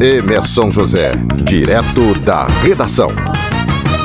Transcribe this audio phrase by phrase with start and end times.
[0.00, 1.12] Emerson José,
[1.44, 3.08] direto da redação.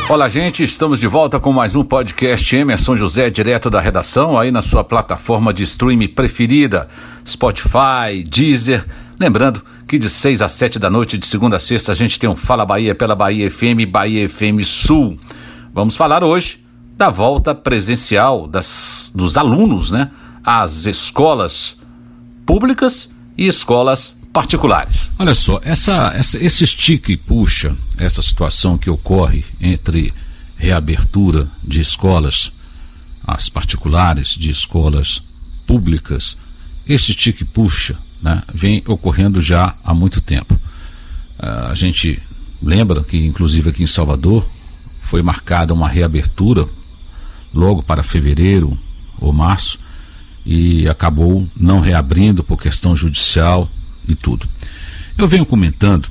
[0.10, 4.52] Olá, gente, estamos de volta com mais um podcast Emerson José, direto da redação, aí
[4.52, 6.88] na sua plataforma de streaming preferida,
[7.26, 8.86] Spotify, Deezer.
[9.20, 12.29] Lembrando que de 6 a 7 da noite, de segunda a sexta, a gente tem
[12.29, 15.17] um Fala Bahia pela Bahia FM, Bahia FM Sul.
[15.73, 16.63] Vamos falar hoje
[16.95, 20.11] da volta presencial das, dos alunos, né,
[20.43, 21.77] às escolas
[22.45, 25.09] públicas e escolas particulares.
[25.18, 30.14] Olha só, essa, essa, esse estica e puxa, essa situação que ocorre entre
[30.55, 32.52] reabertura de escolas,
[33.25, 35.23] as particulares, de escolas
[35.66, 36.38] públicas,
[36.88, 40.53] esse estica e puxa né, vem ocorrendo já há muito tempo.
[40.53, 42.22] Uh, a gente
[42.61, 44.47] lembra que, inclusive aqui em Salvador,
[45.02, 46.69] foi marcada uma reabertura
[47.52, 48.78] logo para fevereiro
[49.19, 49.80] ou março
[50.45, 53.67] e acabou não reabrindo por questão judicial
[54.08, 54.47] e tudo.
[55.17, 56.09] Eu venho comentando,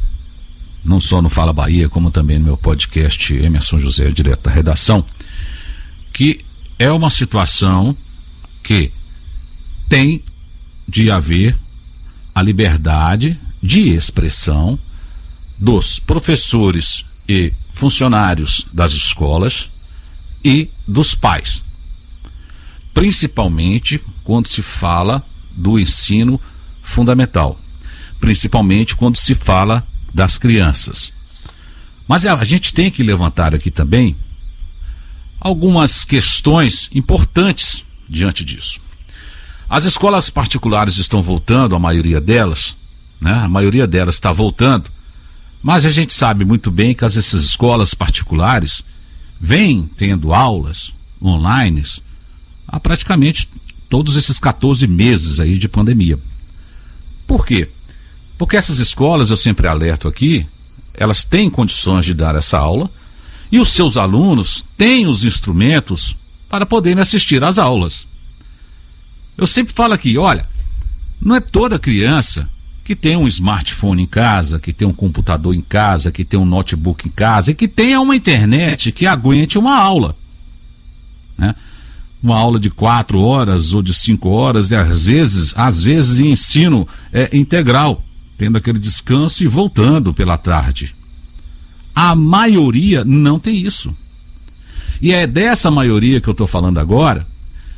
[0.84, 5.04] não só no Fala Bahia, como também no meu podcast Emerson José, direto da redação,
[6.12, 6.40] que
[6.78, 7.96] é uma situação
[8.62, 8.92] que
[9.88, 10.22] tem
[10.88, 11.56] de haver
[12.34, 14.78] a liberdade de expressão
[15.58, 19.70] dos professores e funcionários das escolas
[20.44, 21.64] e dos pais,
[22.92, 26.40] principalmente quando se fala do ensino
[26.82, 27.58] fundamental
[28.20, 31.12] principalmente quando se fala das crianças.
[32.08, 34.16] Mas a, gente tem que levantar aqui também
[35.40, 38.80] algumas questões importantes diante disso.
[39.68, 42.76] As escolas particulares estão voltando, a maioria delas,
[43.20, 43.32] né?
[43.32, 44.90] A maioria delas está voltando,
[45.62, 48.82] mas a gente sabe muito bem que as, essas escolas particulares
[49.40, 51.82] vêm tendo aulas online
[52.66, 53.48] há praticamente
[53.88, 56.18] todos esses 14 meses aí de pandemia.
[57.26, 57.68] Por quê?
[58.38, 60.46] Porque essas escolas, eu sempre alerto aqui,
[60.94, 62.90] elas têm condições de dar essa aula
[63.50, 66.16] e os seus alunos têm os instrumentos
[66.48, 68.06] para poderem assistir às aulas.
[69.36, 70.46] Eu sempre falo aqui, olha,
[71.20, 72.48] não é toda criança
[72.84, 76.46] que tem um smartphone em casa, que tem um computador em casa, que tem um
[76.46, 80.16] notebook em casa e que tenha uma internet que aguente uma aula.
[81.36, 81.54] Né?
[82.22, 86.30] Uma aula de quatro horas ou de cinco horas, e às vezes, às vezes em
[86.30, 88.02] ensino é, integral
[88.36, 90.94] tendo aquele descanso e voltando pela tarde.
[91.94, 93.94] A maioria não tem isso.
[95.00, 97.26] E é dessa maioria que eu estou falando agora,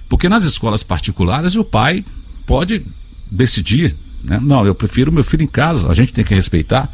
[0.08, 2.04] porque nas escolas particulares o pai
[2.46, 2.84] pode
[3.30, 3.94] decidir.
[4.22, 4.40] Né?
[4.42, 6.90] Não, eu prefiro meu filho em casa, a gente tem que respeitar.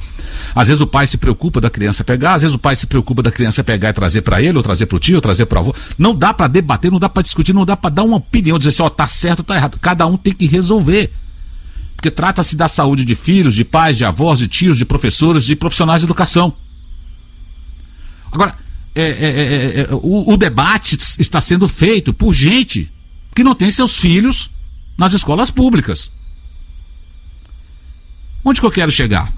[0.55, 3.23] Às vezes o pai se preocupa da criança pegar, às vezes o pai se preocupa
[3.23, 5.57] da criança pegar e trazer para ele, ou trazer para o tio, ou trazer para
[5.57, 5.75] o avô.
[5.97, 8.71] Não dá para debater, não dá para discutir, não dá para dar uma opinião, dizer
[8.71, 9.79] assim, ó, tá certo ou tá errado.
[9.81, 11.11] Cada um tem que resolver
[12.05, 15.57] porque trata-se da saúde de filhos, de pais, de avós, de tios, de professores, de
[15.57, 16.55] profissionais de educação.
[18.31, 18.59] Agora,
[18.95, 22.93] é, é, é, é, o, o debate está sendo feito por gente
[23.35, 24.51] que não tem seus filhos
[24.99, 26.11] nas escolas públicas.
[28.45, 29.33] Onde que eu quero chegar?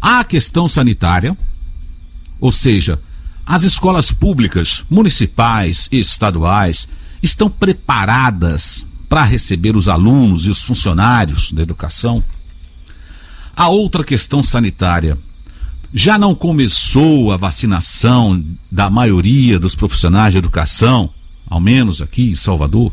[0.00, 1.36] A questão sanitária,
[2.40, 2.98] ou seja,
[3.44, 6.88] as escolas públicas, municipais e estaduais,
[7.22, 12.20] estão preparadas para receber os alunos e os funcionários da educação.
[13.54, 15.16] A outra questão sanitária.
[15.92, 21.10] Já não começou a vacinação da maioria dos profissionais de educação,
[21.48, 22.90] ao menos aqui em Salvador?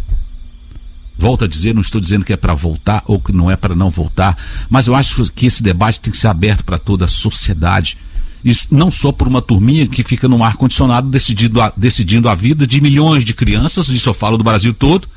[1.18, 3.74] Volto a dizer, não estou dizendo que é para voltar ou que não é para
[3.74, 4.38] não voltar,
[4.70, 7.98] mas eu acho que esse debate tem que ser aberto para toda a sociedade.
[8.46, 12.68] E não só por uma turminha que fica no ar-condicionado decidindo a, decidindo a vida
[12.68, 15.08] de milhões de crianças, isso eu falo do Brasil todo,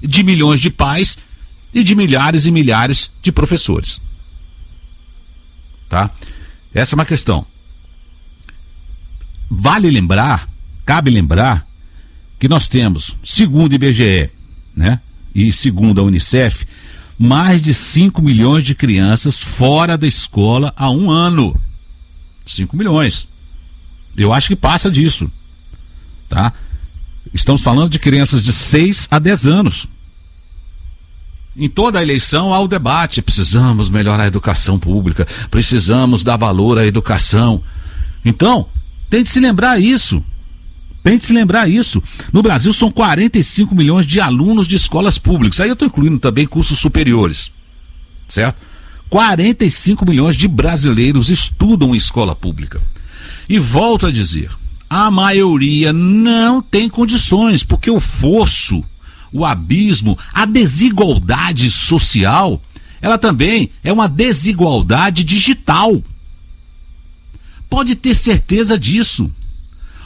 [0.00, 1.18] de milhões de pais
[1.74, 4.00] e de milhares e milhares de professores.
[5.88, 6.10] Tá?
[6.72, 7.46] Essa é uma questão.
[9.50, 10.48] Vale lembrar,
[10.84, 11.66] cabe lembrar,
[12.38, 14.30] que nós temos, segundo o IBGE,
[14.76, 15.00] né,
[15.34, 16.66] e segundo a Unicef,
[17.18, 21.58] mais de 5 milhões de crianças fora da escola há um ano.
[22.46, 23.26] 5 milhões.
[24.16, 25.30] Eu acho que passa disso.
[26.28, 26.52] Tá?
[27.34, 29.88] Estamos falando de crianças de 6 a 10 anos.
[31.58, 36.78] Em toda a eleição há o debate: precisamos melhorar a educação pública, precisamos dar valor
[36.78, 37.60] à educação.
[38.24, 38.66] Então,
[39.10, 40.22] tem de se lembrar isso.
[41.02, 42.02] Tem de se lembrar isso.
[42.32, 45.60] No Brasil são 45 milhões de alunos de escolas públicas.
[45.60, 47.50] Aí eu estou incluindo também cursos superiores.
[48.28, 48.56] Certo?
[49.08, 52.80] 45 milhões de brasileiros estudam em escola pública.
[53.48, 54.50] E volto a dizer:
[54.88, 58.84] a maioria não tem condições, porque o fosso,
[59.32, 62.60] o abismo, a desigualdade social
[63.00, 66.02] ela também é uma desigualdade digital.
[67.70, 69.30] Pode ter certeza disso.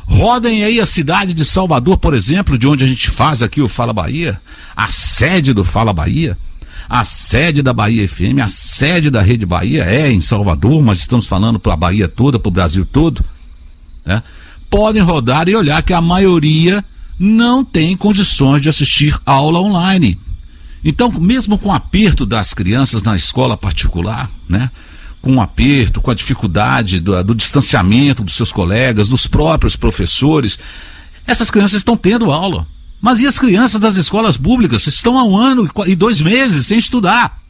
[0.05, 3.69] Rodem aí a cidade de Salvador, por exemplo, de onde a gente faz aqui o
[3.69, 4.41] Fala Bahia,
[4.77, 6.37] a sede do Fala Bahia,
[6.89, 11.25] a sede da Bahia FM, a sede da Rede Bahia é em Salvador, mas estamos
[11.25, 13.25] falando para a Bahia toda, para o Brasil todo.
[14.05, 14.23] Né?
[14.69, 16.85] Podem rodar e olhar que a maioria
[17.23, 20.19] não tem condições de assistir aula online.
[20.85, 24.69] Então, mesmo com o aperto das crianças na escola particular, né?
[25.21, 30.59] com o aperto, com a dificuldade do, do distanciamento dos seus colegas, dos próprios professores,
[31.25, 32.67] essas crianças estão tendo aula.
[33.01, 36.79] Mas e as crianças das escolas públicas estão há um ano e dois meses sem
[36.79, 37.41] estudar,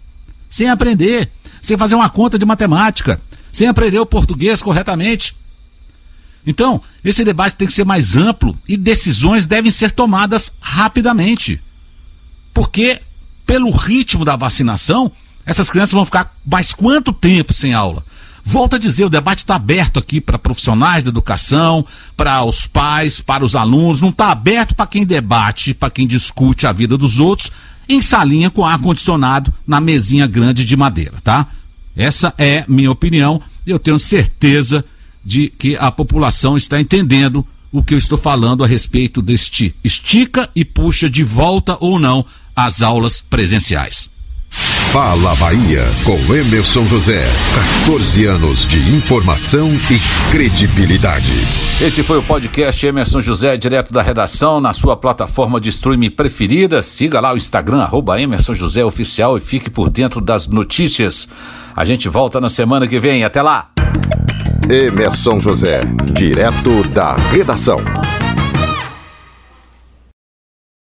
[0.51, 1.33] sem aprender,
[1.63, 3.19] sem fazer uma conta de matemática,
[3.51, 5.35] sem aprender o português corretamente.
[6.47, 11.61] Então, esse debate tem que ser mais amplo e decisões devem ser tomadas rapidamente.
[12.53, 13.01] Porque,
[13.47, 15.11] pelo ritmo da vacinação,
[15.47, 18.05] essas crianças vão ficar mais quanto tempo sem aula?
[18.45, 21.87] Volto a dizer, o debate está aberto aqui para profissionais da educação,
[22.17, 26.67] para os pais, para os alunos, não está aberto para quem debate, para quem discute
[26.67, 27.53] a vida dos outros,
[27.89, 31.47] em salinha com ar-condicionado na mesinha grande de madeira, tá?
[31.97, 34.85] Essa é minha opinião e eu tenho certeza
[35.25, 40.49] de que a população está entendendo o que eu estou falando a respeito deste estica
[40.55, 42.25] e puxa de volta ou não
[42.55, 44.13] às aulas presenciais.
[44.93, 47.25] Fala Bahia com Emerson José.
[47.87, 51.33] 14 anos de informação e credibilidade.
[51.81, 56.83] Esse foi o podcast Emerson José, direto da redação, na sua plataforma de streaming preferida.
[56.83, 61.27] Siga lá o Instagram, arroba Emerson José Oficial e fique por dentro das notícias.
[61.75, 63.25] A gente volta na semana que vem.
[63.25, 63.72] Até lá!
[64.69, 65.81] Emerson José,
[66.13, 67.79] direto da redação.